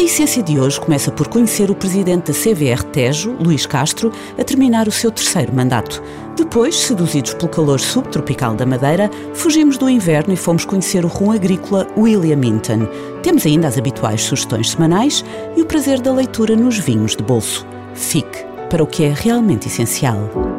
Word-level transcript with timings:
A 0.00 0.02
essência 0.02 0.42
de 0.42 0.58
hoje 0.58 0.80
começa 0.80 1.12
por 1.12 1.28
conhecer 1.28 1.70
o 1.70 1.74
presidente 1.74 2.32
da 2.32 2.38
CVR 2.38 2.82
Tejo, 2.84 3.32
Luís 3.38 3.66
Castro, 3.66 4.10
a 4.38 4.42
terminar 4.42 4.88
o 4.88 4.90
seu 4.90 5.10
terceiro 5.10 5.54
mandato. 5.54 6.02
Depois, 6.34 6.74
seduzidos 6.74 7.34
pelo 7.34 7.50
calor 7.50 7.78
subtropical 7.78 8.54
da 8.54 8.64
Madeira, 8.64 9.10
fugimos 9.34 9.76
do 9.76 9.90
inverno 9.90 10.32
e 10.32 10.38
fomos 10.38 10.64
conhecer 10.64 11.04
o 11.04 11.08
rum 11.08 11.30
agrícola 11.30 11.86
William 11.98 12.36
Minton. 12.36 12.88
Temos 13.22 13.44
ainda 13.44 13.68
as 13.68 13.76
habituais 13.76 14.22
sugestões 14.22 14.70
semanais 14.70 15.22
e 15.54 15.60
o 15.60 15.66
prazer 15.66 16.00
da 16.00 16.14
leitura 16.14 16.56
nos 16.56 16.78
vinhos 16.78 17.14
de 17.14 17.22
bolso. 17.22 17.66
Fique 17.92 18.42
para 18.70 18.82
o 18.82 18.86
que 18.86 19.04
é 19.04 19.12
realmente 19.14 19.68
essencial. 19.68 20.49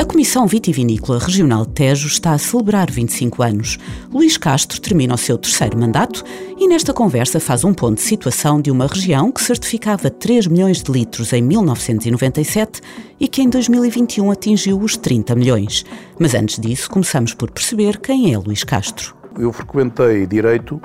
A 0.00 0.04
Comissão 0.04 0.46
Vitivinícola 0.46 1.18
Regional 1.18 1.66
de 1.66 1.72
Tejo 1.72 2.06
está 2.06 2.30
a 2.30 2.38
celebrar 2.38 2.88
25 2.88 3.42
anos. 3.42 3.78
Luís 4.12 4.36
Castro 4.36 4.80
termina 4.80 5.14
o 5.14 5.18
seu 5.18 5.36
terceiro 5.36 5.76
mandato 5.76 6.22
e 6.56 6.68
nesta 6.68 6.94
conversa 6.94 7.40
faz 7.40 7.64
um 7.64 7.74
ponto 7.74 7.96
de 7.96 8.02
situação 8.02 8.60
de 8.60 8.70
uma 8.70 8.86
região 8.86 9.32
que 9.32 9.42
certificava 9.42 10.08
3 10.08 10.46
milhões 10.46 10.84
de 10.84 10.92
litros 10.92 11.32
em 11.32 11.42
1997 11.42 12.80
e 13.18 13.26
que 13.26 13.42
em 13.42 13.50
2021 13.50 14.30
atingiu 14.30 14.78
os 14.78 14.96
30 14.96 15.34
milhões. 15.34 15.84
Mas 16.16 16.32
antes 16.32 16.60
disso, 16.60 16.88
começamos 16.88 17.34
por 17.34 17.50
perceber 17.50 17.98
quem 17.98 18.32
é 18.32 18.38
Luís 18.38 18.62
Castro. 18.62 19.16
Eu 19.36 19.52
frequentei 19.52 20.28
Direito 20.28 20.80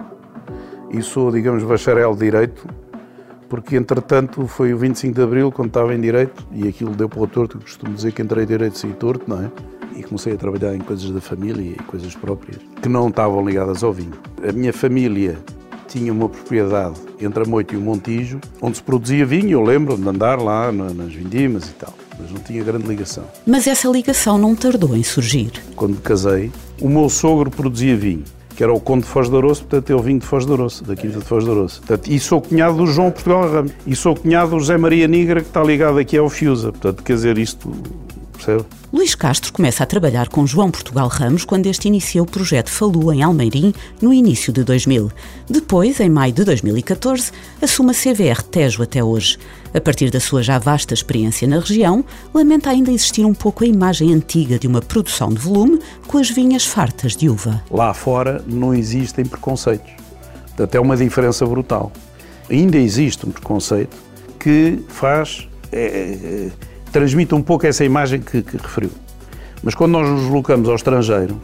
e 0.92 1.04
sou, 1.04 1.32
digamos, 1.32 1.64
bacharel 1.64 2.14
de 2.14 2.20
Direito 2.20 2.68
porque 3.54 3.76
entretanto 3.76 4.48
foi 4.48 4.74
o 4.74 4.78
25 4.80 5.14
de 5.14 5.22
Abril, 5.22 5.52
quando 5.52 5.68
estava 5.68 5.94
em 5.94 6.02
Direito, 6.02 6.44
e 6.52 6.68
aquilo 6.68 6.90
deu 6.96 7.08
para 7.08 7.22
o 7.22 7.28
torto, 7.28 7.58
eu 7.58 7.62
costumo 7.62 7.94
dizer 7.94 8.12
que 8.12 8.20
entrei 8.20 8.46
em 8.46 8.48
Direito 8.48 8.80
sem 8.80 8.90
torto, 8.94 9.26
não 9.28 9.44
é? 9.44 9.52
E 9.96 10.02
comecei 10.02 10.34
a 10.34 10.36
trabalhar 10.36 10.74
em 10.74 10.80
coisas 10.80 11.12
da 11.12 11.22
família 11.22 11.62
e 11.62 11.76
coisas 11.84 12.16
próprias, 12.16 12.58
que 12.82 12.90
não 12.90 13.10
estavam 13.10 13.46
ligadas 13.46 13.84
ao 13.84 13.94
vinho. 13.94 14.14
A 14.44 14.52
minha 14.52 14.74
família 14.74 15.38
tinha 15.88 16.12
uma 16.12 16.28
propriedade 16.28 17.00
entre 17.22 17.44
a 17.44 17.46
Moita 17.46 17.76
e 17.76 17.78
o 17.78 17.82
Montijo, 17.82 18.40
onde 18.60 18.78
se 18.78 18.82
produzia 18.82 19.24
vinho, 19.24 19.52
eu 19.52 19.62
lembro 19.62 19.96
de 19.98 20.10
andar 20.10 20.42
lá 20.42 20.72
nas 20.72 21.14
vindimas 21.14 21.70
e 21.70 21.74
tal, 21.74 21.94
mas 22.20 22.32
não 22.32 22.40
tinha 22.40 22.64
grande 22.64 22.88
ligação. 22.88 23.26
Mas 23.46 23.68
essa 23.68 23.88
ligação 23.88 24.36
não 24.36 24.56
tardou 24.56 24.98
em 24.98 25.04
surgir. 25.04 25.52
Quando 25.76 25.92
me 25.94 26.02
casei, 26.02 26.52
o 26.82 26.90
meu 26.90 27.08
sogro 27.08 27.52
produzia 27.52 27.96
vinho 27.96 28.24
que 28.56 28.64
era 28.64 28.74
o 28.74 28.80
Conde 28.80 29.04
de 29.04 29.10
Foz 29.10 29.30
de 29.30 29.36
Aroço, 29.36 29.66
portanto 29.66 29.98
o 29.98 30.02
vinho 30.02 30.20
de 30.20 30.26
Foz 30.26 30.46
de 30.46 30.52
Aroço, 30.52 30.84
da 30.84 30.96
Quinta 30.96 31.20
de 31.20 31.26
Foz 31.26 31.44
de 31.44 31.52
Aroço. 31.52 31.82
Portanto, 31.82 32.12
e 32.12 32.20
sou 32.20 32.42
cunhado 32.42 32.78
do 32.78 32.88
João 32.88 33.12
Portugal 33.12 33.50
Ramos. 33.50 33.72
E 33.86 33.96
sou 33.96 34.16
cunhado 34.16 34.52
do 34.52 34.60
José 34.60 34.78
Maria 34.78 35.08
Nigra, 35.08 35.42
que 35.42 35.48
está 35.48 35.64
ligado 35.64 35.98
aqui 35.98 36.18
ao 36.18 36.30
Fiusa. 36.30 36.72
Portanto, 36.72 37.04
quer 37.04 37.14
dizer, 37.14 37.38
isto 37.38 37.72
percebe? 38.34 38.66
Luís 38.92 39.16
Castro 39.16 39.52
começa 39.52 39.84
a 39.84 39.88
trabalhar 39.88 40.30
com 40.30 40.46
João 40.46 40.70
Portugal 40.70 41.08
Ramos 41.08 41.44
quando 41.44 41.66
este 41.66 41.88
inicia 41.88 42.22
o 42.22 42.26
projeto 42.26 42.70
Falu 42.70 43.12
em 43.12 43.24
Almeirim 43.24 43.74
no 44.02 44.14
início 44.14 44.54
de 44.54 44.64
2000. 44.64 45.12
Depois, 45.50 46.00
em 46.00 46.10
maio 46.10 46.34
de 46.34 46.44
2014, 46.44 47.32
assume 47.62 47.92
a 47.92 47.94
CVR 47.94 48.44
Tejo 48.44 48.84
até 48.84 49.04
hoje. 49.04 49.40
A 49.74 49.82
partir 49.82 50.12
da 50.12 50.20
sua 50.20 50.44
já 50.44 50.60
vasta 50.60 50.94
experiência 50.94 51.48
na 51.48 51.60
região, 51.60 52.06
lamenta 52.34 52.70
ainda 52.70 52.92
existir 52.92 53.26
um 53.26 53.34
pouco 53.34 53.64
a 53.64 53.68
imagem 53.68 54.14
antiga 54.14 54.60
de 54.60 54.68
uma 54.68 54.82
produção 54.82 55.30
de 55.30 55.40
volume 55.40 55.80
com 56.06 56.20
as 56.20 56.30
vinhas 56.30 56.66
fartas 56.66 57.16
de 57.16 57.30
uva. 57.30 57.64
Lá 57.72 57.94
fora 57.94 58.44
não 58.46 58.74
existem 58.74 59.26
preconceitos. 59.26 59.92
Até 60.60 60.80
uma 60.80 60.96
diferença 60.96 61.46
brutal. 61.46 61.92
Ainda 62.50 62.78
existe 62.78 63.28
um 63.28 63.32
preconceito 63.32 63.98
que 64.40 64.84
faz. 64.88 65.48
É, 65.72 65.86
é, 65.86 66.52
transmite 66.94 67.36
um 67.36 67.42
pouco 67.42 67.66
essa 67.68 67.84
imagem 67.84 68.22
que, 68.22 68.42
que 68.42 68.56
referiu. 68.56 68.92
Mas 69.64 69.74
quando 69.76 69.92
nós 69.94 70.08
nos 70.08 70.22
deslocamos 70.22 70.70
ao 70.70 70.76
estrangeiro, 70.76 71.42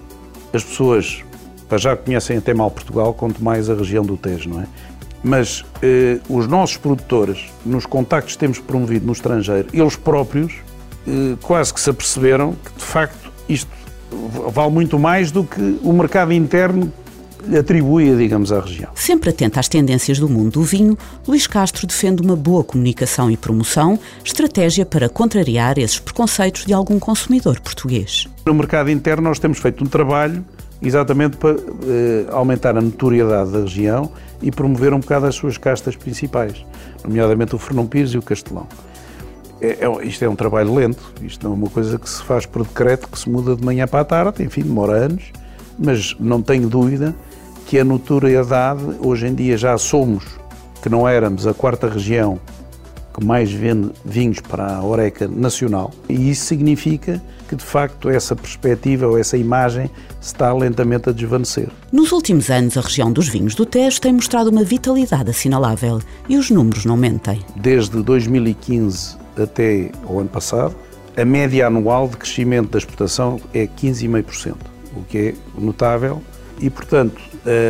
as 0.53 0.63
pessoas 0.63 1.23
já 1.77 1.95
conhecem 1.95 2.37
até 2.37 2.53
mal 2.53 2.71
Portugal, 2.71 3.13
quanto 3.13 3.43
mais 3.43 3.69
a 3.69 3.73
região 3.73 4.05
do 4.05 4.15
Tejo, 4.15 4.49
não 4.49 4.61
é? 4.61 4.67
Mas 5.23 5.65
eh, 5.81 6.19
os 6.29 6.47
nossos 6.47 6.77
produtores, 6.77 7.51
nos 7.65 7.85
contactos 7.85 8.33
que 8.33 8.39
temos 8.39 8.59
promovido 8.59 9.05
no 9.05 9.11
estrangeiro, 9.11 9.67
eles 9.73 9.95
próprios 9.95 10.53
eh, 11.07 11.35
quase 11.41 11.73
que 11.73 11.79
se 11.79 11.89
aperceberam 11.89 12.53
que, 12.53 12.71
de 12.77 12.85
facto, 12.85 13.31
isto 13.47 13.69
vale 14.53 14.71
muito 14.71 14.97
mais 14.97 15.31
do 15.31 15.43
que 15.43 15.79
o 15.83 15.91
mercado 15.93 16.31
interno 16.31 16.91
atribui, 17.57 18.15
digamos, 18.15 18.51
à 18.51 18.59
região. 18.59 18.91
Sempre 18.95 19.29
atento 19.29 19.59
às 19.59 19.67
tendências 19.67 20.19
do 20.19 20.27
mundo 20.27 20.51
do 20.51 20.63
vinho, 20.63 20.97
Luís 21.27 21.47
Castro 21.47 21.87
defende 21.87 22.21
uma 22.21 22.35
boa 22.35 22.63
comunicação 22.63 23.29
e 23.31 23.37
promoção, 23.37 23.99
estratégia 24.23 24.85
para 24.85 25.09
contrariar 25.09 25.77
esses 25.77 25.99
preconceitos 25.99 26.65
de 26.65 26.73
algum 26.73 26.99
consumidor 26.99 27.59
português. 27.59 28.27
No 28.45 28.53
mercado 28.53 28.89
interno 28.89 29.23
nós 29.23 29.39
temos 29.39 29.57
feito 29.59 29.83
um 29.83 29.87
trabalho 29.87 30.43
exatamente 30.81 31.37
para 31.37 31.51
eh, 31.51 32.25
aumentar 32.31 32.77
a 32.77 32.81
notoriedade 32.81 33.51
da 33.51 33.59
região 33.59 34.11
e 34.41 34.51
promover 34.51 34.93
um 34.93 34.99
bocado 34.99 35.25
as 35.25 35.35
suas 35.35 35.57
castas 35.57 35.95
principais, 35.95 36.65
nomeadamente 37.03 37.53
o 37.53 37.57
Fernão 37.57 37.85
Pires 37.85 38.11
e 38.11 38.17
o 38.17 38.21
Castelão. 38.21 38.67
É, 39.61 39.85
é, 39.85 40.05
isto 40.05 40.23
é 40.23 40.29
um 40.29 40.35
trabalho 40.35 40.73
lento, 40.73 41.13
isto 41.21 41.45
não 41.45 41.53
é 41.53 41.57
uma 41.57 41.69
coisa 41.69 41.99
que 41.99 42.09
se 42.09 42.23
faz 42.23 42.45
por 42.45 42.65
decreto, 42.65 43.09
que 43.09 43.19
se 43.19 43.29
muda 43.29 43.55
de 43.55 43.63
manhã 43.63 43.85
para 43.87 43.99
a 43.99 44.05
tarde, 44.05 44.41
enfim, 44.41 44.61
demora 44.61 44.93
anos, 44.93 45.33
mas 45.77 46.15
não 46.17 46.41
tenho 46.41 46.69
dúvida 46.69 47.13
que 47.69 47.77
a 47.77 47.85
notoriedade, 47.85 48.81
hoje 48.99 49.27
em 49.27 49.35
dia 49.35 49.55
já 49.55 49.77
somos, 49.77 50.23
que 50.81 50.89
não 50.89 51.07
éramos 51.07 51.45
a 51.45 51.53
quarta 51.53 51.87
região 51.87 52.39
que 53.13 53.23
mais 53.23 53.51
vende 53.51 53.91
vinhos 54.03 54.39
para 54.39 54.77
a 54.77 54.83
Oreca 54.83 55.27
nacional, 55.27 55.91
e 56.09 56.31
isso 56.31 56.45
significa 56.45 57.21
que 57.47 57.55
de 57.55 57.63
facto 57.63 58.09
essa 58.09 58.35
perspectiva 58.35 59.05
ou 59.05 59.19
essa 59.19 59.37
imagem 59.37 59.87
está 60.19 60.51
lentamente 60.51 61.09
a 61.09 61.11
desvanecer. 61.11 61.69
Nos 61.91 62.11
últimos 62.11 62.49
anos, 62.49 62.75
a 62.75 62.81
região 62.81 63.11
dos 63.11 63.27
vinhos 63.27 63.53
do 63.53 63.67
Tejo 63.67 64.01
tem 64.01 64.13
mostrado 64.13 64.49
uma 64.49 64.63
vitalidade 64.63 65.29
assinalável 65.29 65.99
e 66.27 66.37
os 66.37 66.49
números 66.49 66.85
não 66.85 66.97
mentem. 66.97 67.39
Desde 67.55 68.01
2015 68.01 69.15
até 69.37 69.91
o 70.07 70.17
ano 70.19 70.29
passado, 70.29 70.75
a 71.15 71.23
média 71.23 71.67
anual 71.67 72.07
de 72.07 72.17
crescimento 72.17 72.71
da 72.71 72.79
exportação 72.79 73.39
é 73.53 73.67
15,5%, 73.67 74.55
o 74.95 75.03
que 75.03 75.17
é 75.19 75.33
notável 75.55 76.19
e, 76.59 76.69
portanto, 76.69 77.21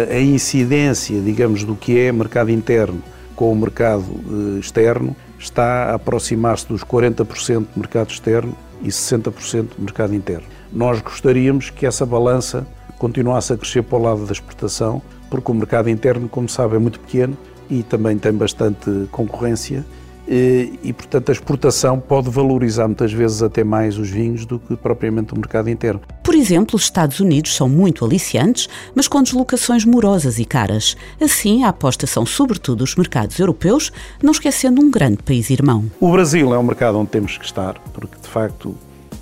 a 0.09 0.19
incidência, 0.19 1.19
digamos, 1.21 1.63
do 1.63 1.75
que 1.75 1.97
é 1.99 2.11
mercado 2.11 2.49
interno 2.51 3.01
com 3.39 3.53
o 3.53 3.55
mercado 3.55 4.03
eh, 4.05 4.59
externo 4.59 5.15
está 5.39 5.91
a 5.91 5.93
aproximar-se 5.93 6.67
dos 6.67 6.83
40% 6.83 7.67
de 7.73 7.79
mercado 7.79 8.09
externo 8.09 8.53
e 8.81 8.89
60% 8.89 9.77
de 9.77 9.81
mercado 9.81 10.13
interno. 10.13 10.43
Nós 10.73 10.99
gostaríamos 10.99 11.69
que 11.69 11.85
essa 11.85 12.05
balança 12.05 12.67
continuasse 12.97 13.53
a 13.53 13.57
crescer 13.57 13.81
para 13.83 13.97
o 13.97 14.01
lado 14.01 14.25
da 14.25 14.33
exportação, 14.33 15.01
porque 15.29 15.49
o 15.49 15.55
mercado 15.55 15.89
interno, 15.89 16.27
como 16.27 16.49
sabe, 16.49 16.75
é 16.75 16.79
muito 16.79 16.99
pequeno 16.99 17.37
e 17.69 17.81
também 17.81 18.17
tem 18.17 18.33
bastante 18.33 19.07
concorrência 19.09 19.85
e, 20.31 20.93
portanto, 20.93 21.29
a 21.29 21.31
exportação 21.31 21.99
pode 21.99 22.29
valorizar 22.29 22.87
muitas 22.87 23.11
vezes 23.11 23.41
até 23.41 23.63
mais 23.63 23.97
os 23.97 24.09
vinhos 24.09 24.45
do 24.45 24.59
que 24.59 24.75
propriamente 24.75 25.33
o 25.33 25.35
mercado 25.35 25.69
interno. 25.69 26.01
Por 26.23 26.35
exemplo, 26.35 26.75
os 26.75 26.83
Estados 26.83 27.19
Unidos 27.19 27.55
são 27.55 27.67
muito 27.67 28.05
aliciantes, 28.05 28.69
mas 28.93 29.07
com 29.07 29.23
deslocações 29.23 29.83
morosas 29.85 30.37
e 30.37 30.45
caras. 30.45 30.95
Assim, 31.19 31.63
a 31.63 31.69
aposta 31.69 32.05
são 32.05 32.27
sobretudo 32.27 32.83
os 32.83 32.95
mercados 32.95 33.39
europeus, 33.39 33.91
não 34.21 34.31
esquecendo 34.31 34.79
um 34.81 34.91
grande 34.91 35.23
país 35.23 35.49
irmão. 35.49 35.89
O 35.99 36.11
Brasil 36.11 36.53
é 36.53 36.59
um 36.59 36.63
mercado 36.63 36.99
onde 36.99 37.09
temos 37.09 37.35
que 37.35 37.45
estar, 37.45 37.79
porque 37.91 38.17
de 38.21 38.27
facto 38.27 38.75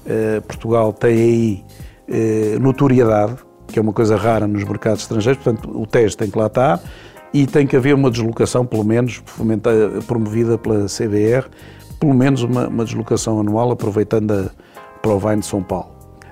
eh, 0.05 0.41
Portugal 0.41 0.91
tem 0.91 1.17
aí 1.17 1.63
eh, 2.09 2.57
notoriedade, 2.59 3.37
que 3.67 3.79
é 3.79 3.81
uma 3.81 3.93
coisa 3.93 4.17
rara 4.17 4.45
nos 4.45 4.63
mercados 4.65 5.03
estrangeiros, 5.03 5.41
portanto 5.41 5.69
o 5.69 5.87
teste 5.87 6.17
tem 6.17 6.29
que 6.29 6.37
lá 6.37 6.47
estar 6.47 6.81
e 7.37 7.45
tem 7.45 7.67
que 7.67 7.75
haver 7.75 7.93
uma 7.93 8.09
deslocação, 8.09 8.65
pelo 8.65 8.83
menos, 8.83 9.21
promovida 10.07 10.57
pela 10.57 10.85
CBR, 10.85 11.47
pelo 11.99 12.15
menos 12.15 12.41
uma, 12.41 12.67
uma 12.67 12.83
deslocação 12.83 13.39
anual, 13.39 13.71
aproveitando 13.71 14.31
a 14.31 14.49
Provine 15.03 15.41
de 15.41 15.45
São 15.45 15.61
Paulo. 15.61 15.91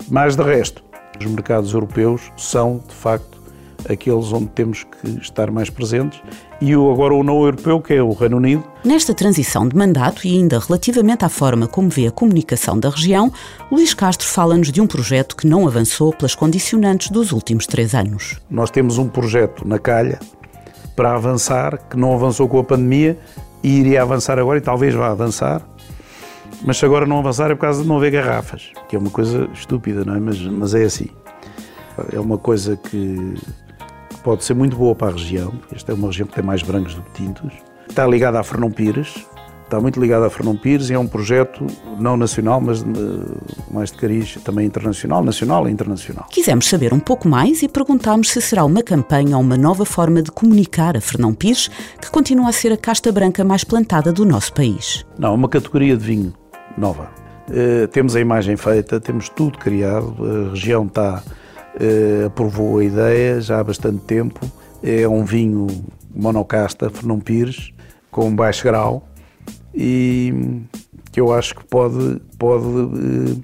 Mas, 0.10 0.36
de 0.36 0.42
resto, 0.42 0.84
os 1.19 1.25
mercados 1.28 1.75
europeus 1.75 2.31
são, 2.36 2.81
de 2.88 2.96
facto, 2.96 3.40
aqueles 3.88 4.34
onde 4.34 4.48
temos 4.48 4.84
que 4.84 5.19
estar 5.22 5.52
mais 5.52 5.69
presentes 5.69 6.19
e 6.60 6.74
agora 6.74 7.13
o 7.13 7.24
não 7.24 7.44
europeu, 7.44 7.80
que 7.80 7.94
é 7.94 8.02
o 8.02 8.13
Reino 8.13 8.38
Unido. 8.38 8.63
Nesta 8.84 9.13
transição 9.13 9.68
de 9.68 9.75
mandato 9.75 10.25
e 10.25 10.36
ainda 10.36 10.57
relativamente 10.57 11.24
à 11.24 11.30
forma 11.30 11.68
como 11.68 11.88
vê 11.88 12.07
a 12.07 12.12
comunicação 12.12 12.80
da 12.80 12.90
região, 12.90 13.31
Luís 13.72 13.94
Castro 13.94 14.28
fala-nos 14.28 14.72
de 14.72 14.81
um 14.81 14.88
projeto 14.88 15.36
que 15.36 15.46
não 15.46 15.68
avançou 15.68 16.12
pelas 16.12 16.34
condicionantes 16.34 17.12
dos 17.12 17.31
últimos 17.31 17.68
três 17.68 17.94
anos. 17.94 18.42
Nós 18.50 18.72
temos 18.72 18.98
um 18.98 19.07
projeto 19.07 19.68
na 19.68 19.78
calha 19.78 20.19
para 20.95 21.13
avançar, 21.15 21.77
que 21.89 21.97
não 21.97 22.13
avançou 22.13 22.47
com 22.47 22.59
a 22.59 22.63
pandemia 22.63 23.18
e 23.63 23.80
iria 23.80 24.01
avançar 24.01 24.39
agora 24.39 24.57
e 24.57 24.62
talvez 24.62 24.94
vá 24.94 25.09
avançar, 25.09 25.62
Mas 26.63 26.77
se 26.77 26.86
agora 26.86 27.06
não 27.06 27.19
avançar 27.19 27.51
é 27.51 27.56
por 27.56 27.62
causa 27.62 27.81
de 27.81 27.88
não 27.88 27.97
haver 27.97 28.12
garrafas, 28.12 28.71
que 28.88 28.95
é 28.95 29.00
uma 29.00 29.09
coisa 29.09 29.50
estúpida, 29.53 30.06
não 30.06 30.15
é? 30.15 30.19
Mas, 30.19 30.39
mas 30.42 30.74
é 30.74 30.83
assim. 30.83 31.09
É 32.12 32.19
uma 32.19 32.38
coisa 32.38 32.77
que 32.77 33.36
pode 34.24 34.44
ser 34.44 34.53
muito 34.53 34.75
boa 34.75 34.95
para 34.95 35.09
a 35.09 35.12
região. 35.12 35.53
Esta 35.74 35.92
é 35.92 35.95
uma 35.95 36.07
região 36.07 36.27
que 36.27 36.33
tem 36.33 36.44
mais 36.44 36.63
brancos 36.63 36.95
do 36.95 37.01
que 37.01 37.12
tintos. 37.24 37.53
Está 37.88 38.07
ligada 38.07 38.39
a 38.39 38.44
Fernão 38.44 38.71
Pires, 38.71 39.25
está 39.65 39.79
muito 39.79 40.00
ligada 40.00 40.27
a 40.27 40.29
Fernão 40.29 40.56
Pires 40.56 40.89
e 40.89 40.94
é 40.94 41.00
um 41.00 41.07
projeto 41.07 41.65
não 42.00 42.15
nacional, 42.15 42.62
mas 42.62 42.81
eh, 42.81 42.85
mais 43.71 43.91
de 43.91 43.97
cariz 43.97 44.35
também 44.44 44.65
internacional, 44.65 45.23
nacional 45.23 45.67
e 45.67 45.71
internacional. 45.71 46.27
Quisemos 46.29 46.69
saber 46.69 46.94
um 46.94 47.00
pouco 47.00 47.27
mais 47.27 47.63
e 47.63 47.67
perguntámos 47.67 48.29
se 48.29 48.41
será 48.41 48.63
uma 48.63 48.83
campanha 48.83 49.35
ou 49.35 49.44
uma 49.44 49.57
nova 49.57 49.83
forma 49.83 50.21
de 50.21 50.31
comunicar 50.31 50.95
a 50.95 51.01
Fernão 51.01 51.33
Pires, 51.33 51.69
que 52.00 52.09
continua 52.09 52.50
a 52.50 52.51
ser 52.51 52.71
a 52.71 52.77
casta 52.77 53.12
branca 53.12 53.44
mais 53.44 53.63
plantada 53.63 54.13
do 54.13 54.23
nosso 54.23 54.53
país. 54.53 55.06
Não, 55.17 55.33
uma 55.33 55.50
categoria 55.50 55.97
de 55.97 56.06
vinho 56.06 56.33
nova. 56.77 57.09
Uh, 57.50 57.88
temos 57.88 58.15
a 58.15 58.19
imagem 58.19 58.56
feita, 58.57 59.00
temos 59.00 59.29
tudo 59.29 59.57
criado, 59.57 60.15
a 60.19 60.50
região 60.50 60.85
está, 60.85 61.21
uh, 61.23 62.25
aprovou 62.25 62.79
a 62.79 62.83
ideia 62.83 63.41
já 63.41 63.59
há 63.59 63.63
bastante 63.63 64.00
tempo. 64.00 64.39
É 64.83 65.07
um 65.07 65.23
vinho 65.23 65.68
monocasta, 66.13 66.89
Fernão 66.89 67.19
Pires, 67.19 67.71
com 68.11 68.35
baixo 68.35 68.63
grau 68.63 69.07
e 69.75 70.62
que 71.12 71.19
eu 71.19 71.33
acho 71.33 71.56
que 71.56 71.63
pode, 71.66 72.22
pode 72.38 72.66
uh, 72.66 73.44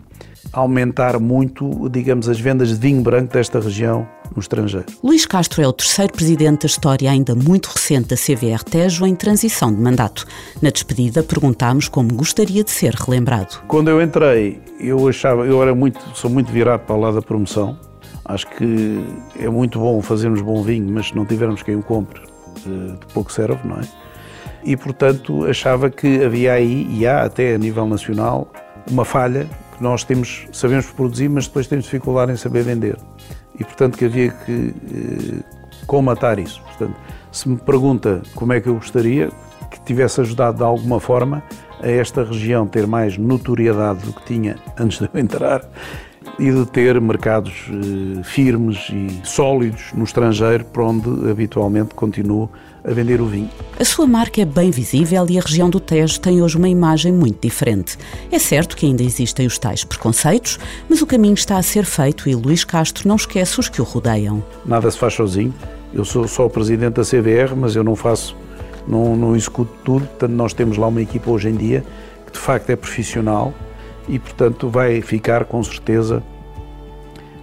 aumentar 0.54 1.19
muito, 1.19 1.89
digamos, 1.89 2.28
as 2.28 2.39
vendas 2.39 2.69
de 2.69 2.75
vinho 2.75 3.01
branco 3.01 3.33
desta 3.33 3.60
região 3.60 4.07
no 4.36 4.39
estrangeiro. 4.39 4.86
Luís 5.04 5.25
Castro 5.25 5.62
é 5.62 5.68
o 5.68 5.74
terceiro 5.74 6.12
presidente 6.13 6.62
da 6.62 6.68
história 6.68 7.10
ainda 7.10 7.36
muito 7.36 7.68
recente 7.68 8.10
da 8.10 8.16
CVR 8.16 8.63
Tejo 8.63 9.06
em 9.06 9.16
transição 9.16 9.74
de 9.74 9.81
mandato. 9.81 10.25
Na 10.62 10.69
despedida 10.69 11.24
perguntámos 11.24 11.88
como 11.88 12.13
gostaria 12.13 12.63
de 12.63 12.72
ser 12.72 12.94
relembrado. 12.94 13.62
Quando 13.68 13.89
eu 13.89 14.01
entrei, 14.01 14.62
eu 14.80 15.07
achava, 15.07 15.45
eu 15.45 15.62
era 15.62 15.75
muito, 15.75 16.00
sou 16.13 16.30
muito 16.30 16.51
virado 16.51 16.81
para 16.81 16.95
o 16.95 17.00
lado 17.00 17.16
da 17.16 17.22
promoção. 17.22 17.77
Acho 18.25 18.48
que 18.48 19.04
é 19.39 19.50
muito 19.50 19.80
bom 19.80 20.01
fazermos 20.01 20.42
bom 20.42 20.62
vinho, 20.62 20.92
mas 20.94 21.07
se 21.07 21.16
não 21.16 21.25
tivermos 21.25 21.63
quem 21.63 21.75
o 21.75 21.84
compre, 21.84 22.22
de 22.66 23.13
pouco 23.13 23.31
serve, 23.31 23.60
não 23.68 23.77
é? 23.77 23.81
E 24.63 24.78
portanto 24.78 25.46
achava 25.46 25.90
que 25.90 26.24
havia 26.24 26.54
aí 26.54 26.88
e 26.90 27.08
há 27.08 27.24
até 27.24 27.56
a 27.56 27.58
nível 27.58 27.86
nacional 27.88 28.52
uma 28.90 29.06
falha 29.06 29.48
que 29.75 29.84
nós 29.84 30.04
temos, 30.04 30.48
sabemos 30.52 30.86
produzir, 30.88 31.30
mas 31.30 31.48
depois 31.48 31.68
temos 31.68 31.86
dificuldade 31.86 32.31
em 32.31 32.36
saber 32.36 32.63
vender 32.63 32.98
e, 33.62 33.63
portanto, 33.63 33.98
que 33.98 34.06
havia 34.06 34.31
que 34.31 34.74
eh, 34.92 35.84
comatar 35.86 36.40
isso. 36.40 36.62
Portanto, 36.63 36.96
se 37.31 37.48
me 37.48 37.58
pergunta 37.58 38.22
como 38.34 38.54
é 38.54 38.60
que 38.60 38.68
eu 38.68 38.75
gostaria 38.75 39.30
que 39.69 39.80
tivesse 39.81 40.19
ajudado 40.22 40.58
de 40.58 40.63
alguma 40.63 41.00
forma 41.00 41.44
a 41.81 41.88
esta 41.88 42.24
região 42.24 42.68
ter 42.68 42.88
mais 42.88 43.18
notoriedade 43.18 44.06
do 44.06 44.13
que 44.13 44.25
tinha 44.25 44.58
antes 44.78 45.00
de 45.00 45.10
eu 45.12 45.19
entrar 45.19 45.62
e 46.39 46.51
de 46.51 46.66
ter 46.66 47.00
mercados 47.00 47.54
eh, 47.69 48.24
firmes 48.24 48.89
e 48.89 49.22
sólidos 49.24 49.92
no 49.94 50.04
estrangeiro, 50.04 50.66
para 50.66 50.83
onde 50.83 51.30
habitualmente 51.30 51.94
continuo 51.94 52.50
a 52.83 52.92
vender 52.92 53.22
o 53.22 53.25
vinho. 53.25 53.50
A 53.80 53.86
sua 53.86 54.07
marca 54.07 54.42
é 54.42 54.45
bem 54.45 54.72
visível 54.72 55.25
e 55.30 55.38
a 55.38 55.42
região 55.42 55.69
do 55.69 55.80
Tejo 55.80 56.19
tem 56.19 56.42
hoje 56.42 56.57
uma 56.57 56.69
imagem 56.69 57.12
muito 57.12 57.42
diferente. 57.42 57.98
É 58.31 58.39
certo 58.39 58.75
que 58.75 58.86
ainda 58.86 59.04
existem 59.04 59.45
os 59.45 59.57
tais 59.57 59.83
preconceitos, 59.83 60.60
mas 60.89 61.01
o 61.01 61.06
caminho 61.06 61.36
está 61.36 61.57
a 61.57 61.63
ser 61.63 61.86
feito 61.86 62.28
e 62.28 62.36
Luís 62.36 62.63
Castro 62.63 63.07
não 63.07 63.16
esquece 63.16 63.60
os 63.60 63.69
que 63.69 63.81
o 63.81 63.84
rodeiam. 63.84 64.44
Nada 64.66 64.89
se 64.89 64.98
faz 64.98 65.13
sozinho. 65.13 65.54
Eu 65.94 66.06
sou 66.06 66.27
só 66.27 66.45
o 66.45 66.50
presidente 66.50 66.94
da 66.95 67.04
CBR, 67.04 67.56
mas 67.56 67.75
eu 67.75 67.84
não 67.84 67.95
faço, 67.95 68.36
não, 68.88 69.16
não 69.16 69.36
executo 69.36 69.72
tudo. 69.84 70.06
Portanto, 70.06 70.31
nós 70.31 70.54
temos 70.54 70.77
lá 70.77 70.88
uma 70.88 71.01
equipa 71.01 71.30
hoje 71.30 71.50
em 71.50 71.56
dia 71.56 71.84
que 72.25 72.31
de 72.31 72.39
facto 72.39 72.69
é 72.69 72.75
profissional 72.75 73.54
e, 74.07 74.19
portanto, 74.19 74.69
vai 74.69 75.01
ficar 75.01 75.45
com 75.45 75.63
certeza, 75.63 76.24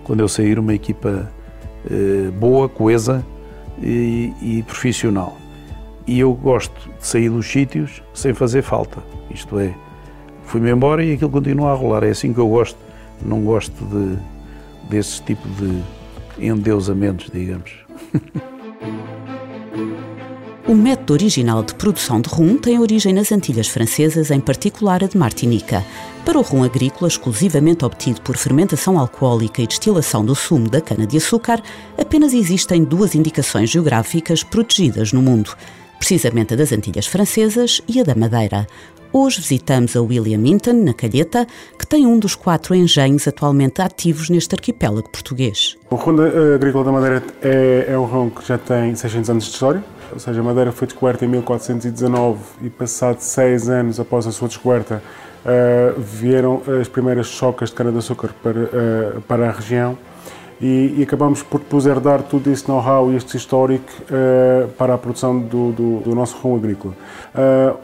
quando 0.04 0.20
eu 0.20 0.28
sair, 0.28 0.58
uma 0.58 0.74
equipa 0.74 1.30
eh, 1.90 2.30
boa, 2.30 2.68
coesa 2.68 3.24
e, 3.82 4.32
e 4.40 4.62
profissional. 4.62 5.36
E 6.06 6.20
eu 6.20 6.32
gosto 6.32 6.88
de 6.98 7.06
sair 7.06 7.28
dos 7.28 7.46
sítios 7.46 8.02
sem 8.14 8.32
fazer 8.32 8.62
falta. 8.62 9.02
Isto 9.30 9.58
é, 9.58 9.74
fui-me 10.44 10.70
embora 10.70 11.04
e 11.04 11.12
aquilo 11.12 11.30
continua 11.30 11.70
a 11.70 11.74
rolar. 11.74 12.02
É 12.02 12.10
assim 12.10 12.32
que 12.32 12.40
eu 12.40 12.48
gosto. 12.48 12.78
Não 13.20 13.42
gosto 13.42 13.84
de, 13.84 14.18
desse 14.88 15.22
tipo 15.22 15.46
de 15.48 15.82
endeusamentos, 16.38 17.30
digamos. 17.32 17.72
O 20.68 20.74
método 20.74 21.14
original 21.14 21.62
de 21.62 21.74
produção 21.74 22.20
de 22.20 22.28
rum 22.28 22.58
tem 22.58 22.78
origem 22.78 23.14
nas 23.14 23.32
Antilhas 23.32 23.68
Francesas, 23.68 24.30
em 24.30 24.38
particular 24.38 25.02
a 25.02 25.06
de 25.06 25.16
Martinica. 25.16 25.82
Para 26.26 26.38
o 26.38 26.42
rum 26.42 26.62
agrícola, 26.62 27.08
exclusivamente 27.08 27.86
obtido 27.86 28.20
por 28.20 28.36
fermentação 28.36 28.98
alcoólica 28.98 29.62
e 29.62 29.66
destilação 29.66 30.22
do 30.22 30.34
sumo 30.34 30.68
da 30.68 30.82
cana-de-açúcar, 30.82 31.62
apenas 31.96 32.34
existem 32.34 32.84
duas 32.84 33.14
indicações 33.14 33.70
geográficas 33.70 34.42
protegidas 34.42 35.10
no 35.10 35.22
mundo, 35.22 35.56
precisamente 35.98 36.52
a 36.52 36.56
das 36.58 36.70
Antilhas 36.70 37.06
Francesas 37.06 37.80
e 37.88 37.98
a 37.98 38.04
da 38.04 38.14
Madeira. 38.14 38.66
Hoje 39.10 39.40
visitamos 39.40 39.96
a 39.96 40.02
William 40.02 40.36
Minton, 40.36 40.84
na 40.84 40.92
Calheta, 40.92 41.46
que 41.78 41.86
tem 41.86 42.06
um 42.06 42.18
dos 42.18 42.34
quatro 42.34 42.74
engenhos 42.74 43.26
atualmente 43.26 43.80
ativos 43.80 44.28
neste 44.28 44.54
arquipélago 44.54 45.08
português. 45.08 45.78
O 45.88 45.94
rum 45.94 46.16
agrícola 46.54 46.84
da 46.84 46.92
Madeira 46.92 47.24
é, 47.40 47.86
é 47.88 47.98
um 47.98 48.04
rum 48.04 48.28
que 48.28 48.46
já 48.46 48.58
tem 48.58 48.94
600 48.94 49.30
anos 49.30 49.44
de 49.44 49.52
história, 49.52 49.82
ou 50.12 50.18
seja, 50.18 50.42
Madeira 50.42 50.72
foi 50.72 50.86
descoberta 50.86 51.24
em 51.24 51.28
1419 51.28 52.38
e 52.62 52.70
passado 52.70 53.20
seis 53.20 53.68
anos 53.68 54.00
após 54.00 54.26
a 54.26 54.32
sua 54.32 54.48
descoberta 54.48 55.02
uh, 55.44 56.00
vieram 56.00 56.62
as 56.80 56.88
primeiras 56.88 57.26
chocas 57.26 57.70
de 57.70 57.76
cana-de-açúcar 57.76 58.30
para, 58.42 58.58
uh, 58.58 59.20
para 59.22 59.48
a 59.48 59.52
região 59.52 59.96
e, 60.60 60.96
e, 60.98 61.02
acabamos 61.04 61.40
por 61.40 61.60
depois 61.60 61.86
herdar 61.86 62.20
tudo 62.22 62.50
esse 62.50 62.66
know-how 62.68 63.12
e 63.12 63.16
este 63.16 63.36
histórico 63.36 63.92
uh, 64.10 64.68
para 64.72 64.94
a 64.94 64.98
produção 64.98 65.38
do, 65.38 65.70
do, 65.70 66.00
do 66.00 66.14
nosso 66.16 66.36
rum 66.38 66.56
agrícola. 66.56 66.94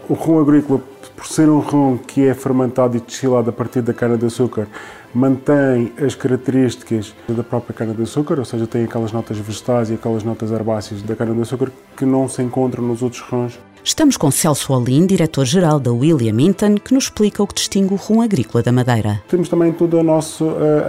o 0.08 0.14
rum 0.14 0.40
agrícola, 0.40 0.80
por 1.16 1.26
ser 1.26 1.48
um 1.48 1.60
rum 1.60 1.96
que 1.96 2.26
é 2.26 2.34
fermentado 2.34 2.96
e 2.96 3.00
destilado 3.00 3.50
a 3.50 3.52
partir 3.52 3.82
da 3.82 3.94
cana-de-açúcar, 3.94 4.66
mantém 5.14 5.92
as 6.04 6.14
características 6.14 7.14
da 7.28 7.42
própria 7.44 7.74
cana-de-açúcar, 7.74 8.38
ou 8.38 8.44
seja, 8.44 8.66
tem 8.66 8.84
aquelas 8.84 9.12
notas 9.12 9.38
vegetais 9.38 9.90
e 9.90 9.94
aquelas 9.94 10.24
notas 10.24 10.50
herbáceas 10.50 11.02
da 11.02 11.14
cana-de-açúcar 11.14 11.70
que 11.96 12.04
não 12.04 12.28
se 12.28 12.42
encontram 12.42 12.84
nos 12.84 13.02
outros 13.02 13.22
rons. 13.22 13.58
Estamos 13.86 14.16
com 14.16 14.30
Celso 14.30 14.72
Olim, 14.72 15.06
diretor-geral 15.06 15.78
da 15.78 15.92
William 15.92 16.32
Minton, 16.32 16.76
que 16.76 16.94
nos 16.94 17.04
explica 17.04 17.42
o 17.42 17.46
que 17.46 17.54
distingue 17.54 17.92
o 17.92 17.96
rum 17.96 18.22
agrícola 18.22 18.62
da 18.64 18.72
Madeira. 18.72 19.22
Temos 19.28 19.50
também 19.50 19.72
toda 19.72 20.00
a 20.00 20.02
nossa, 20.02 20.42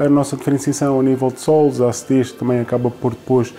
a, 0.06 0.08
nossa 0.08 0.38
diferenciação 0.38 0.98
a 0.98 1.04
nível 1.04 1.30
de 1.30 1.42
solos, 1.42 1.82
a 1.82 1.90
acidez 1.90 2.32
também 2.32 2.62
acaba 2.62 2.90
por 2.90 3.12
depois 3.12 3.54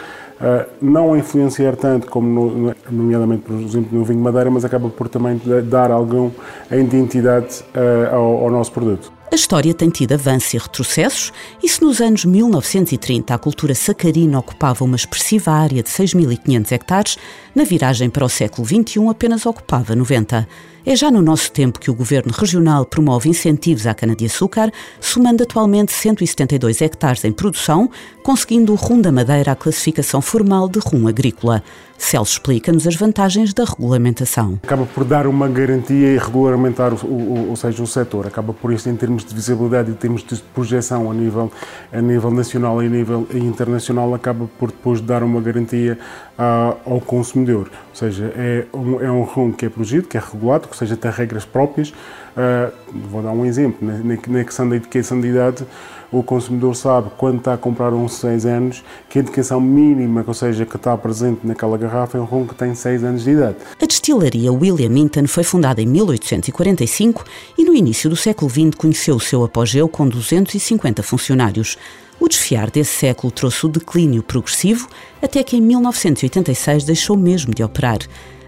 não 0.80 1.16
influenciar 1.16 1.76
tanto 1.76 2.06
como, 2.08 2.50
no, 2.50 2.74
nomeadamente, 2.90 3.42
por 3.42 3.54
exemplo, 3.54 3.98
no 3.98 4.04
vinho 4.04 4.20
Madeira, 4.20 4.50
mas 4.50 4.64
acaba 4.64 4.88
por 4.88 5.08
também 5.08 5.40
dar 5.64 5.90
alguma 5.90 6.30
identidade 6.70 7.64
uh, 7.74 8.14
ao, 8.14 8.44
ao 8.44 8.50
nosso 8.50 8.72
produto. 8.72 9.12
A 9.30 9.34
história 9.34 9.74
tem 9.74 9.90
tido 9.90 10.12
avanços 10.12 10.54
e 10.54 10.58
retrocessos, 10.58 11.32
e 11.62 11.68
se 11.68 11.82
nos 11.82 12.00
anos 12.00 12.24
1930 12.24 13.34
a 13.34 13.38
cultura 13.38 13.74
sacarina 13.74 14.38
ocupava 14.38 14.84
uma 14.84 14.94
expressiva 14.94 15.50
área 15.50 15.82
de 15.82 15.90
6.500 15.90 16.72
hectares, 16.72 17.18
na 17.54 17.64
viragem 17.64 18.08
para 18.08 18.24
o 18.24 18.28
século 18.28 18.66
XXI 18.66 19.08
apenas 19.08 19.44
ocupava 19.44 19.96
90. 19.96 20.46
É 20.88 20.94
já 20.94 21.10
no 21.10 21.20
nosso 21.20 21.50
tempo 21.50 21.80
que 21.80 21.90
o 21.90 21.94
Governo 21.94 22.32
Regional 22.32 22.86
promove 22.86 23.28
incentivos 23.28 23.88
à 23.88 23.92
cana-de-açúcar, 23.92 24.70
somando 25.00 25.42
atualmente 25.42 25.90
172 25.90 26.80
hectares 26.80 27.24
em 27.24 27.32
produção, 27.32 27.90
conseguindo 28.22 28.72
o 28.72 28.76
rum 28.76 29.00
da 29.00 29.10
Madeira 29.10 29.50
a 29.50 29.56
classificação 29.56 30.22
formal 30.22 30.68
de 30.68 30.78
rum 30.78 31.08
agrícola. 31.08 31.60
Celso 31.98 32.34
explica-nos 32.34 32.86
as 32.86 32.94
vantagens 32.94 33.54
da 33.54 33.64
regulamentação. 33.64 34.60
Acaba 34.62 34.84
por 34.86 35.02
dar 35.04 35.26
uma 35.26 35.48
garantia 35.48 36.14
e 36.14 36.18
regulamentar, 36.18 36.92
o, 36.92 37.06
o, 37.06 37.50
ou 37.50 37.56
seja, 37.56 37.82
o 37.82 37.86
setor. 37.86 38.26
Acaba 38.26 38.52
por 38.52 38.72
isso, 38.72 38.88
em 38.88 38.96
termos 38.96 39.24
de 39.24 39.34
visibilidade 39.34 39.90
e 39.90 39.94
termos 39.94 40.22
de 40.22 40.36
projeção 40.54 41.10
a 41.10 41.14
nível, 41.14 41.50
a 41.92 42.00
nível 42.00 42.30
nacional 42.30 42.82
e 42.82 42.86
a 42.86 42.88
nível 42.88 43.26
internacional, 43.34 44.14
acaba 44.14 44.48
por 44.58 44.70
depois 44.70 45.00
dar 45.00 45.22
uma 45.22 45.40
garantia 45.40 45.98
uh, 46.38 46.76
ao 46.84 47.00
consumidor. 47.00 47.70
Ou 47.90 47.94
seja, 47.94 48.32
é 48.36 48.66
um, 48.74 49.00
é 49.00 49.10
um 49.10 49.22
rum 49.22 49.52
que 49.52 49.66
é 49.66 49.68
protegido, 49.68 50.06
que 50.06 50.18
é 50.18 50.20
regulado, 50.20 50.68
ou 50.76 50.78
seja, 50.78 50.96
tem 50.96 51.10
regras 51.10 51.44
próprias. 51.44 51.88
Uh, 51.90 52.72
vou 53.08 53.22
dar 53.22 53.32
um 53.32 53.46
exemplo, 53.46 53.78
na, 53.80 53.98
na 54.28 54.44
questão 54.44 54.68
da 54.68 54.76
etiqueta 54.76 55.16
de 55.16 55.28
idade, 55.28 55.66
o 56.12 56.22
consumidor 56.22 56.76
sabe 56.76 57.10
quando 57.16 57.38
está 57.38 57.54
a 57.54 57.56
comprar 57.56 57.92
uns 57.92 58.14
6 58.14 58.46
anos 58.46 58.84
que 59.08 59.18
a 59.18 59.22
indicação 59.22 59.60
mínima, 59.60 60.24
ou 60.26 60.34
seja, 60.34 60.64
que 60.64 60.76
está 60.76 60.96
presente 60.96 61.40
naquela 61.44 61.76
garrafa 61.76 62.18
é 62.18 62.20
um 62.20 62.24
rum 62.24 62.46
que 62.46 62.54
tem 62.54 62.74
6 62.74 63.04
anos 63.04 63.24
de 63.24 63.30
idade. 63.30 63.56
A 63.80 63.86
destilaria 63.86 64.52
William 64.52 64.90
Minton 64.90 65.26
foi 65.26 65.42
fundada 65.42 65.80
em 65.82 65.86
1845 65.86 67.24
e 67.58 67.64
no 67.64 67.74
início 67.74 68.08
do 68.08 68.16
século 68.16 68.50
XX 68.50 68.74
conheceu 68.76 69.16
o 69.16 69.20
seu 69.20 69.42
apogeu 69.42 69.88
com 69.88 70.08
250 70.08 71.02
funcionários. 71.02 71.76
O 72.18 72.28
desfiar 72.28 72.70
desse 72.70 72.92
século 72.94 73.30
trouxe 73.30 73.66
o 73.66 73.68
declínio 73.68 74.22
progressivo 74.22 74.88
até 75.20 75.42
que 75.42 75.56
em 75.56 75.60
1986 75.60 76.84
deixou 76.84 77.16
mesmo 77.16 77.54
de 77.54 77.62
operar. 77.62 77.98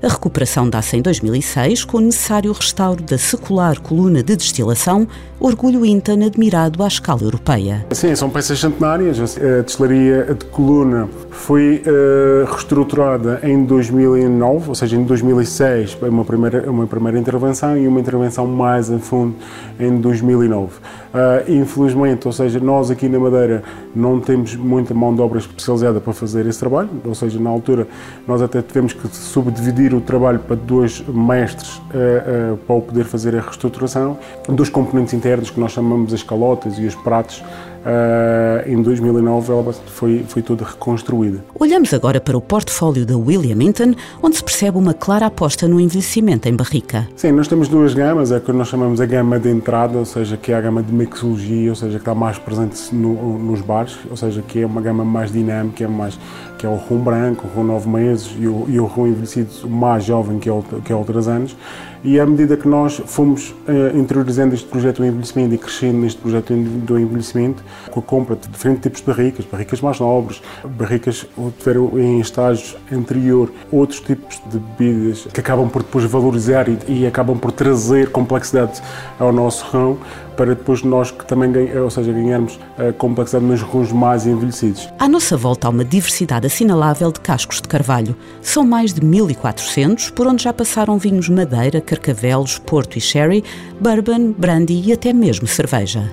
A 0.00 0.07
recuperação 0.07 0.71
dá-se 0.71 0.97
em 0.97 1.02
2006 1.02 1.85
com 1.85 1.97
o 1.99 2.00
necessário 2.00 2.52
restauro 2.52 3.02
da 3.02 3.19
secular 3.19 3.81
coluna 3.81 4.23
de 4.23 4.37
destilação, 4.37 5.09
orgulho 5.40 5.85
Intan 5.85 6.25
admirado 6.25 6.85
à 6.85 6.87
escala 6.87 7.23
europeia. 7.23 7.85
Sim, 7.90 8.14
são 8.14 8.31
peças 8.31 8.61
centenárias. 8.61 9.19
A 9.19 9.62
destilaria 9.62 10.35
de 10.38 10.45
coluna 10.47 11.09
foi 11.31 11.83
uh, 11.85 12.45
reestruturada 12.49 13.40
em 13.43 13.64
2009, 13.64 14.69
ou 14.69 14.75
seja, 14.75 14.97
em 14.97 15.02
2006, 15.02 15.99
uma 16.02 16.25
primeira, 16.25 16.71
uma 16.71 16.87
primeira 16.87 17.19
intervenção 17.19 17.76
e 17.76 17.88
uma 17.88 17.99
intervenção 17.99 18.47
mais 18.47 18.90
a 18.93 18.99
fundo 18.99 19.35
em 19.81 20.00
2009. 20.00 20.67
Uh, 20.67 20.78
eh, 21.14 21.45
infelizmente, 21.49 22.26
ou 22.26 22.33
seja, 22.33 22.61
nós 22.61 22.90
aqui 22.90 23.09
na 23.09 23.19
Madeira 23.19 23.62
não 23.95 24.21
temos 24.21 24.55
muita 24.55 24.93
mão 24.93 25.14
de 25.14 25.21
obra 25.23 25.38
especializada 25.38 26.00
para 26.00 26.12
fazer 26.12 26.47
esse 26.47 26.59
trabalho, 26.59 26.90
ou 27.05 27.14
seja, 27.14 27.40
na 27.40 27.50
altura 27.50 27.88
nós 28.26 28.43
até 28.43 28.61
tivemos 28.61 28.93
que 28.93 29.09
subdividir 29.09 29.88
o 29.95 30.00
trabalho 30.00 30.38
para 30.38 30.57
dois 30.57 31.02
mestres 31.09 31.76
uh, 31.76 32.57
para 32.59 32.76
o 32.76 32.83
poder 32.83 33.04
fazer 33.04 33.37
a 33.37 33.40
reestruturação, 33.40 34.18
dos 34.49 34.68
componentes 34.68 35.14
internos 35.14 35.50
que 35.50 35.61
nós 35.61 35.73
chamamos 35.73 36.12
as 36.12 36.23
calotas 36.23 36.78
e 36.78 36.87
os 36.87 36.95
pratos 36.95 37.42
Uh, 37.78 38.68
em 38.68 38.83
2009 38.83 39.52
ela 39.52 39.73
foi, 39.73 40.25
foi 40.28 40.42
toda 40.42 40.64
reconstruída. 40.64 41.42
Olhamos 41.59 41.95
agora 41.95 42.21
para 42.21 42.37
o 42.37 42.40
portfólio 42.40 43.07
da 43.07 43.16
William 43.16 43.54
Minton, 43.54 43.95
onde 44.23 44.37
se 44.37 44.45
percebe 44.45 44.76
uma 44.76 44.92
clara 44.92 45.26
aposta 45.26 45.68
no 45.68 45.80
envelhecimento 45.80 46.49
em 46.49 46.57
barrica. 46.57 47.09
Sim, 47.16 47.33
nós 47.33 47.47
temos 47.47 47.68
duas 47.68 47.95
gamas, 47.95 48.33
é 48.33 48.40
que 48.40 48.52
nós 48.52 48.68
chamamos 48.68 49.00
a 49.00 49.07
gama 49.07 49.38
de 49.38 49.49
entrada, 49.49 49.97
ou 49.97 50.04
seja, 50.04 50.37
que 50.37 50.52
é 50.52 50.57
a 50.57 50.61
gama 50.61 50.83
de 50.83 50.92
mixologia, 50.92 51.71
ou 51.71 51.76
seja, 51.76 51.92
que 51.92 52.02
está 52.02 52.14
mais 52.14 52.37
presente 52.38 52.95
no, 52.95 53.38
nos 53.38 53.61
bares, 53.61 53.97
ou 54.11 54.16
seja, 54.16 54.42
que 54.42 54.61
é 54.61 54.66
uma 54.66 54.83
gama 54.83 55.04
mais 55.04 55.33
dinâmica, 55.33 55.85
é 55.85 55.88
mais, 55.88 56.18
que 56.58 56.66
é 56.66 56.68
o 56.68 56.74
rum 56.74 56.98
branco, 56.98 57.46
o 57.46 57.56
rum 57.56 57.64
nove 57.64 57.88
meses 57.88 58.34
e 58.38 58.46
o, 58.46 58.66
e 58.68 58.80
o 58.80 58.84
rum 58.84 59.06
envelhecido 59.06 59.68
mais 59.68 60.04
jovem, 60.04 60.38
que 60.40 60.48
é 60.48 60.52
o, 60.52 60.62
que 60.62 60.92
é 60.92 60.96
o 60.96 61.04
3 61.04 61.28
anos. 61.28 61.56
E 62.02 62.18
à 62.20 62.26
medida 62.26 62.56
que 62.56 62.68
nós 62.68 63.00
fomos 63.06 63.50
uh, 63.50 63.96
interiorizando 63.96 64.54
este 64.54 64.66
projeto 64.66 64.98
do 64.98 65.06
envelhecimento 65.06 65.54
e 65.54 65.58
crescendo 65.58 65.98
neste 65.98 66.20
projeto 66.20 66.54
do 66.54 66.98
envelhecimento, 66.98 67.62
com 67.90 68.00
a 68.00 68.02
compra 68.02 68.36
de 68.36 68.48
diferentes 68.48 68.82
tipos 68.82 69.00
de 69.00 69.06
barricas, 69.06 69.44
barricas 69.44 69.80
mais 69.80 69.98
nobres, 69.98 70.40
barricas 70.64 71.24
que 71.24 71.50
tiveram 71.58 71.98
em 71.98 72.20
estágios 72.20 72.76
anterior 72.92 73.50
outros 73.70 74.00
tipos 74.00 74.40
de 74.46 74.58
bebidas 74.58 75.26
que 75.32 75.40
acabam 75.40 75.68
por 75.68 75.82
depois 75.82 76.04
valorizar 76.04 76.68
e, 76.68 76.78
e 76.88 77.06
acabam 77.06 77.36
por 77.36 77.50
trazer 77.50 78.10
complexidade 78.10 78.80
ao 79.18 79.32
nosso 79.32 79.64
rão, 79.66 79.98
para 80.38 80.54
depois 80.54 80.85
nós 80.85 81.11
que 81.11 81.26
também, 81.26 81.52
ou 81.76 81.90
seja, 81.90 82.12
ganharmos 82.12 82.61
a 82.78 82.92
complexidade 82.92 83.45
nos 83.45 83.61
rons 83.61 83.90
mais 83.90 84.25
envelhecidos. 84.25 84.88
À 84.97 85.09
nossa 85.09 85.37
volta 85.37 85.66
há 85.66 85.71
uma 85.71 85.85
diversidade 85.85 86.47
assinalável 86.47 87.11
de 87.11 87.18
cascos 87.18 87.61
de 87.61 87.66
carvalho. 87.66 88.14
São 88.40 88.64
mais 88.64 88.95
de 88.95 89.04
1400, 89.04 90.11
por 90.11 90.28
onde 90.28 90.45
já 90.45 90.52
passaram 90.52 90.97
vinhos 90.97 91.28
Madeira, 91.28 91.80
Carcavelos, 91.80 92.57
Porto 92.61 92.97
e 92.97 93.00
Sherry, 93.00 93.42
Bourbon, 93.80 94.33
Brandy 94.38 94.80
e 94.87 94.92
até 94.92 95.12
mesmo 95.12 95.49
cerveja. 95.49 96.09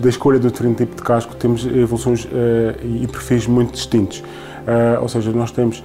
Da 0.00 0.08
escolha 0.08 0.38
do 0.38 0.50
diferente 0.50 0.78
tipo 0.78 0.96
de 0.96 1.02
casco 1.02 1.36
temos 1.36 1.66
evoluções 1.66 2.24
uh, 2.24 2.28
e 2.82 3.06
perfis 3.06 3.46
muito 3.46 3.74
distintos. 3.74 4.20
Uh, 4.20 5.02
ou 5.02 5.08
seja, 5.08 5.30
nós 5.32 5.50
temos 5.50 5.84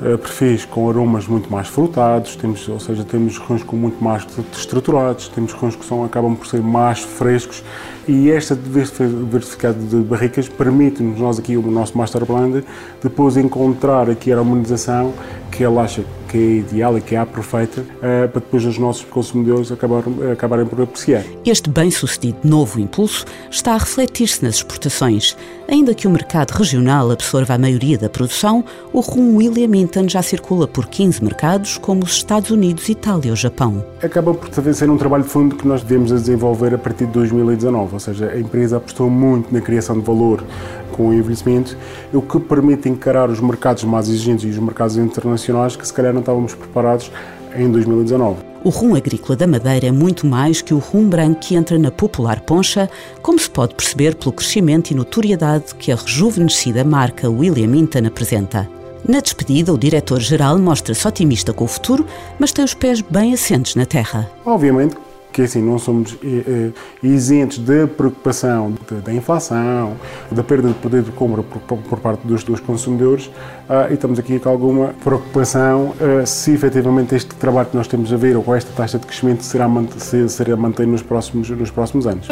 perfis 0.00 0.64
com 0.64 0.88
aromas 0.88 1.26
muito 1.26 1.50
mais 1.50 1.68
frutados, 1.68 2.36
temos, 2.36 2.68
ou 2.68 2.78
seja, 2.78 3.04
temos 3.04 3.36
rões 3.38 3.62
com 3.62 3.76
muito 3.76 4.02
mais 4.02 4.26
estruturados, 4.52 5.28
temos 5.28 5.52
rões 5.52 5.74
que 5.74 5.84
são, 5.84 6.04
acabam 6.04 6.36
por 6.36 6.46
ser 6.46 6.60
mais 6.60 7.00
frescos 7.00 7.62
e 8.08 8.30
esta 8.30 8.56
diversificado 8.56 9.78
de 9.78 9.96
barricas 9.96 10.48
permite-nos, 10.48 11.20
nós 11.20 11.38
aqui, 11.38 11.56
o 11.56 11.70
nosso 11.70 11.96
Master 11.96 12.24
Blend, 12.24 12.64
depois 13.02 13.36
encontrar 13.36 14.08
aqui 14.08 14.32
a 14.32 14.38
harmonização 14.38 15.12
que 15.50 15.62
ele 15.64 15.78
acha 15.78 16.02
que 16.28 16.36
é 16.36 16.40
ideal 16.58 16.96
e 16.96 17.00
que 17.00 17.14
é 17.14 17.18
a 17.18 17.26
perfeita 17.26 17.80
uh, 17.80 18.28
para 18.28 18.40
depois 18.40 18.64
os 18.64 18.78
nossos 18.78 19.04
consumidores 19.04 19.72
acabarem, 19.72 20.30
acabarem 20.30 20.66
por 20.66 20.80
apreciar. 20.82 21.24
Este 21.44 21.70
bem-sucedido 21.70 22.38
novo 22.44 22.78
impulso 22.78 23.24
está 23.50 23.74
a 23.74 23.78
refletir-se 23.78 24.44
nas 24.44 24.56
exportações. 24.56 25.36
Ainda 25.66 25.94
que 25.94 26.06
o 26.06 26.10
mercado 26.10 26.52
regional 26.52 27.10
absorva 27.10 27.54
a 27.54 27.58
maioria 27.58 27.98
da 27.98 28.08
produção, 28.08 28.64
o 28.92 29.00
rum 29.00 29.36
William 29.36 29.68
Minton 29.88 30.06
já 30.06 30.20
circula 30.20 30.68
por 30.68 30.86
15 30.86 31.24
mercados, 31.24 31.78
como 31.78 32.04
os 32.04 32.12
Estados 32.12 32.50
Unidos, 32.50 32.90
Itália 32.90 33.30
ou 33.30 33.36
Japão. 33.36 33.82
Acaba 34.02 34.34
por 34.34 34.74
ser 34.74 34.90
um 34.90 34.98
trabalho 34.98 35.22
de 35.22 35.30
fundo 35.30 35.56
que 35.56 35.66
nós 35.66 35.82
devemos 35.82 36.10
desenvolver 36.10 36.74
a 36.74 36.78
partir 36.78 37.06
de 37.06 37.12
2019, 37.12 37.94
ou 37.94 37.98
seja, 37.98 38.30
a 38.30 38.38
empresa 38.38 38.76
apostou 38.76 39.08
muito 39.08 39.50
na 39.50 39.62
criação 39.62 39.98
de 39.98 40.04
valor 40.04 40.44
com 40.92 41.08
o 41.08 41.14
envelhecimento, 41.14 41.74
o 42.12 42.20
que 42.20 42.38
permite 42.38 42.86
encarar 42.86 43.30
os 43.30 43.40
mercados 43.40 43.82
mais 43.84 44.10
exigentes 44.10 44.44
e 44.44 44.48
os 44.48 44.58
mercados 44.58 44.98
internacionais 44.98 45.74
que 45.74 45.86
se 45.86 45.92
calhar 45.94 46.12
não 46.12 46.20
estávamos 46.20 46.54
preparados 46.54 47.10
em 47.56 47.72
2019. 47.72 48.36
O 48.62 48.68
rum 48.68 48.94
agrícola 48.94 49.36
da 49.36 49.46
Madeira 49.46 49.86
é 49.86 49.92
muito 49.92 50.26
mais 50.26 50.60
que 50.60 50.74
o 50.74 50.78
rum 50.78 51.08
branco 51.08 51.40
que 51.40 51.54
entra 51.54 51.78
na 51.78 51.90
popular 51.90 52.40
poncha, 52.40 52.90
como 53.22 53.38
se 53.38 53.48
pode 53.48 53.74
perceber 53.74 54.16
pelo 54.16 54.32
crescimento 54.32 54.90
e 54.90 54.94
notoriedade 54.94 55.74
que 55.76 55.90
a 55.90 55.96
rejuvenescida 55.96 56.84
marca 56.84 57.30
William 57.30 57.68
Minton 57.68 58.06
apresenta. 58.06 58.68
Na 59.06 59.20
despedida, 59.20 59.72
o 59.72 59.78
diretor-geral 59.78 60.58
mostra-se 60.58 61.06
otimista 61.06 61.52
com 61.52 61.64
o 61.64 61.68
futuro, 61.68 62.06
mas 62.38 62.52
tem 62.52 62.64
os 62.64 62.74
pés 62.74 63.00
bem 63.00 63.34
assentes 63.34 63.74
na 63.74 63.86
terra. 63.86 64.30
Obviamente 64.44 64.96
que 65.32 65.42
assim 65.42 65.62
não 65.62 65.78
somos 65.78 66.16
eh, 66.24 66.42
eh, 66.46 66.70
isentos 67.02 67.58
da 67.58 67.86
preocupação 67.86 68.72
da 69.04 69.12
inflação, 69.12 69.96
da 70.32 70.42
perda 70.42 70.68
de 70.68 70.74
poder 70.74 71.02
de 71.02 71.12
compra 71.12 71.42
por, 71.42 71.78
por 71.78 72.00
parte 72.00 72.26
dos, 72.26 72.42
dos 72.42 72.58
consumidores 72.60 73.30
ah, 73.68 73.86
e 73.90 73.94
estamos 73.94 74.18
aqui 74.18 74.38
com 74.38 74.48
alguma 74.48 74.94
preocupação 75.04 75.94
ah, 76.00 76.26
se 76.26 76.52
efetivamente 76.52 77.14
este 77.14 77.34
trabalho 77.36 77.68
que 77.68 77.76
nós 77.76 77.86
temos 77.86 78.12
a 78.12 78.16
ver 78.16 78.36
ou 78.36 78.54
esta 78.54 78.72
taxa 78.72 78.98
de 78.98 79.06
crescimento 79.06 79.44
será, 79.44 79.68
se, 79.98 80.28
será 80.28 80.56
mantido 80.56 80.88
nos 80.88 81.02
próximos, 81.02 81.48
nos 81.50 81.70
próximos 81.70 82.06
anos. 82.06 82.26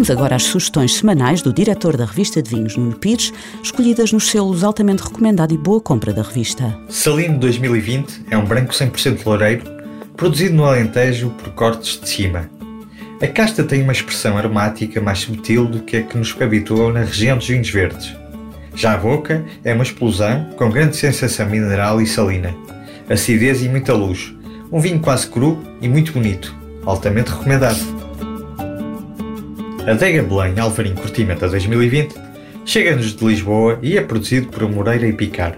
Passamos 0.00 0.18
agora 0.18 0.36
às 0.36 0.44
sugestões 0.44 0.96
semanais 0.96 1.42
do 1.42 1.52
diretor 1.52 1.94
da 1.94 2.06
revista 2.06 2.40
de 2.40 2.48
vinhos, 2.48 2.74
Nuno 2.74 2.96
Pires, 2.96 3.34
escolhidas 3.62 4.10
nos 4.12 4.30
selos 4.30 4.64
altamente 4.64 5.02
recomendado 5.02 5.52
e 5.52 5.58
boa 5.58 5.78
compra 5.78 6.10
da 6.10 6.22
revista. 6.22 6.74
Salino 6.88 7.38
2020 7.38 8.24
é 8.30 8.38
um 8.38 8.46
branco 8.46 8.72
100% 8.72 9.26
loureiro 9.26 9.62
produzido 10.16 10.54
no 10.54 10.64
Alentejo 10.64 11.28
por 11.36 11.52
cortes 11.52 12.00
de 12.00 12.08
cima. 12.08 12.48
A 13.20 13.26
casta 13.26 13.62
tem 13.62 13.82
uma 13.82 13.92
expressão 13.92 14.38
aromática 14.38 15.02
mais 15.02 15.18
sutil 15.18 15.66
do 15.66 15.80
que 15.80 15.98
a 15.98 16.02
que 16.02 16.16
nos 16.16 16.34
habituou 16.40 16.90
na 16.90 17.00
região 17.00 17.36
dos 17.36 17.48
vinhos 17.48 17.68
verdes. 17.68 18.16
Já 18.74 18.94
a 18.94 18.96
boca 18.96 19.44
é 19.62 19.74
uma 19.74 19.84
explosão 19.84 20.48
com 20.56 20.70
grande 20.70 20.96
sensação 20.96 21.46
mineral 21.46 22.00
e 22.00 22.06
salina, 22.06 22.54
acidez 23.06 23.62
e 23.62 23.68
muita 23.68 23.92
luz. 23.92 24.34
Um 24.72 24.80
vinho 24.80 25.00
quase 25.00 25.26
cru 25.26 25.62
e 25.78 25.86
muito 25.90 26.10
bonito, 26.12 26.56
altamente 26.86 27.30
recomendado. 27.30 27.99
A 29.86 29.94
Dega 29.94 30.22
Belém 30.22 30.58
Alvarim 30.58 30.94
Cortimenta 30.94 31.48
2020 31.48 32.14
chega-nos 32.64 33.14
de 33.14 33.24
Lisboa 33.24 33.78
e 33.82 33.96
é 33.96 34.02
produzido 34.02 34.48
por 34.48 34.68
Moreira 34.70 35.06
e 35.06 35.12
Picar. 35.12 35.56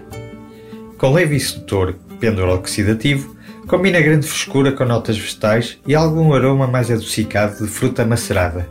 Com 0.97 1.12
leve 1.12 1.38
sedutor 1.38 1.95
pêndulo 2.21 2.55
oxidativo, 2.55 3.37
Combina 3.67 4.00
grande 4.00 4.26
frescura 4.26 4.73
com 4.73 4.85
notas 4.85 5.17
vegetais 5.17 5.79
e 5.87 5.95
algum 5.95 6.35
aroma 6.35 6.67
mais 6.67 6.91
adocicado 6.91 7.64
de 7.64 7.71
fruta 7.71 8.05
macerada. 8.05 8.69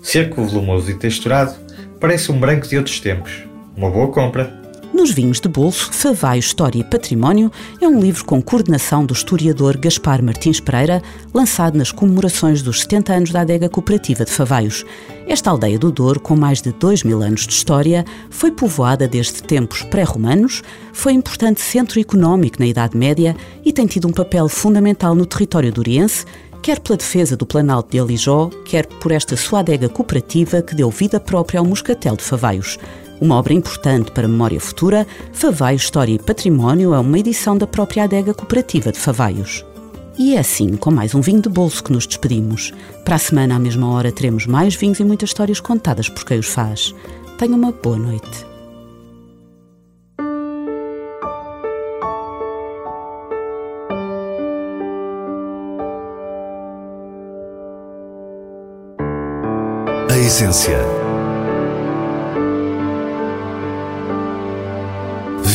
Seco, 0.00 0.44
volumoso 0.44 0.90
e 0.90 0.94
texturado, 0.94 1.54
parece 2.00 2.30
um 2.30 2.38
branco 2.38 2.66
de 2.66 2.78
outros 2.78 3.00
tempos. 3.00 3.42
Uma 3.76 3.90
boa 3.90 4.10
compra. 4.10 4.61
Nos 5.02 5.10
Vinhos 5.10 5.40
de 5.40 5.48
Bolso, 5.48 5.92
Favaio 5.92 6.38
História 6.38 6.78
e 6.78 6.84
Património 6.84 7.50
é 7.80 7.88
um 7.88 7.98
livro 7.98 8.24
com 8.24 8.40
coordenação 8.40 9.04
do 9.04 9.12
historiador 9.12 9.76
Gaspar 9.76 10.22
Martins 10.22 10.60
Pereira, 10.60 11.02
lançado 11.34 11.76
nas 11.76 11.90
comemorações 11.90 12.62
dos 12.62 12.82
70 12.82 13.12
anos 13.12 13.32
da 13.32 13.40
adega 13.40 13.68
cooperativa 13.68 14.24
de 14.24 14.30
Favaios. 14.30 14.84
Esta 15.26 15.50
aldeia 15.50 15.76
do 15.76 15.90
Douro, 15.90 16.20
com 16.20 16.36
mais 16.36 16.62
de 16.62 16.70
2 16.70 17.02
mil 17.02 17.20
anos 17.20 17.48
de 17.48 17.52
história, 17.52 18.04
foi 18.30 18.52
povoada 18.52 19.08
desde 19.08 19.42
tempos 19.42 19.82
pré-romanos, 19.82 20.62
foi 20.92 21.14
importante 21.14 21.60
centro 21.60 21.98
económico 21.98 22.60
na 22.60 22.66
Idade 22.66 22.96
Média 22.96 23.34
e 23.64 23.72
tem 23.72 23.88
tido 23.88 24.06
um 24.06 24.12
papel 24.12 24.48
fundamental 24.48 25.16
no 25.16 25.26
território 25.26 25.72
duriense, 25.72 26.24
quer 26.62 26.78
pela 26.78 26.96
defesa 26.96 27.36
do 27.36 27.44
Planalto 27.44 27.90
de 27.90 27.98
Alijó, 27.98 28.50
quer 28.64 28.86
por 28.86 29.10
esta 29.10 29.36
sua 29.36 29.58
adega 29.58 29.88
cooperativa 29.88 30.62
que 30.62 30.76
deu 30.76 30.88
vida 30.90 31.18
própria 31.18 31.58
ao 31.58 31.66
Moscatel 31.66 32.14
de 32.14 32.22
Favaios. 32.22 32.78
Uma 33.22 33.36
obra 33.36 33.52
importante 33.52 34.10
para 34.10 34.24
a 34.24 34.28
memória 34.28 34.60
futura, 34.60 35.06
Favaio 35.32 35.76
História 35.76 36.12
e 36.12 36.18
Património 36.18 36.92
é 36.92 36.98
uma 36.98 37.16
edição 37.20 37.56
da 37.56 37.68
própria 37.68 38.02
adega 38.02 38.34
cooperativa 38.34 38.90
de 38.90 38.98
Favaios. 38.98 39.64
E 40.18 40.34
é 40.34 40.40
assim, 40.40 40.76
com 40.76 40.90
mais 40.90 41.14
um 41.14 41.20
vinho 41.20 41.40
de 41.40 41.48
bolso 41.48 41.84
que 41.84 41.92
nos 41.92 42.04
despedimos. 42.04 42.72
Para 43.04 43.14
a 43.14 43.18
semana, 43.20 43.54
à 43.54 43.60
mesma 43.60 43.88
hora, 43.92 44.10
teremos 44.10 44.44
mais 44.44 44.74
vinhos 44.74 44.98
e 44.98 45.04
muitas 45.04 45.28
histórias 45.28 45.60
contadas 45.60 46.08
por 46.08 46.24
quem 46.24 46.40
os 46.40 46.48
faz. 46.48 46.92
Tenha 47.38 47.54
uma 47.54 47.70
boa 47.70 47.96
noite. 47.96 48.44
A 60.10 60.18
essência 60.18 61.11